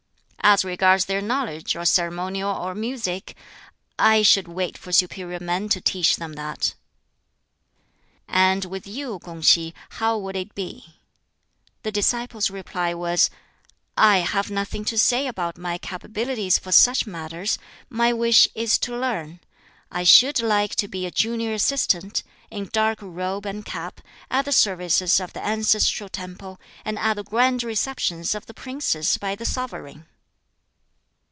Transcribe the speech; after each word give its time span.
As 0.43 0.65
regards 0.65 1.05
their 1.05 1.21
knowledge 1.21 1.75
of 1.75 1.87
ceremonial 1.87 2.49
or 2.49 2.73
music, 2.73 3.35
I 3.99 4.23
should 4.23 4.47
wait 4.47 4.75
for 4.75 4.91
superior 4.91 5.39
men 5.39 5.69
to 5.69 5.79
teach 5.79 6.15
them 6.15 6.33
that." 6.33 6.73
"And 8.27 8.65
with 8.65 8.87
you, 8.87 9.19
Kung 9.19 9.43
si, 9.43 9.71
how 9.91 10.17
would 10.17 10.35
it 10.35 10.55
be?" 10.55 10.95
This 11.83 11.93
disciple's 11.93 12.49
reply 12.49 12.91
was, 12.95 13.29
"I 13.95 14.17
have 14.17 14.49
nothing 14.49 14.83
to 14.85 14.97
say 14.97 15.27
about 15.27 15.59
my 15.59 15.77
capabilities 15.77 16.57
for 16.57 16.71
such 16.71 17.05
matters; 17.05 17.59
my 17.87 18.11
wish 18.11 18.47
is 18.55 18.79
to 18.79 18.97
learn. 18.97 19.41
I 19.91 20.03
should 20.03 20.41
like 20.41 20.73
to 20.77 20.87
be 20.87 21.05
a 21.05 21.11
junior 21.11 21.53
assistant, 21.53 22.23
in 22.49 22.67
dark 22.73 22.97
robe 23.03 23.45
and 23.45 23.63
cap, 23.63 24.01
at 24.31 24.45
the 24.45 24.51
services 24.51 25.19
of 25.19 25.33
the 25.33 25.45
ancestral 25.45 26.09
temple, 26.09 26.59
and 26.83 26.97
at 26.97 27.13
the 27.13 27.23
Grand 27.23 27.61
Receptions 27.61 28.33
of 28.33 28.47
the 28.47 28.55
Princes 28.55 29.17
by 29.17 29.35
the 29.35 29.45
Sovereign." 29.45 30.07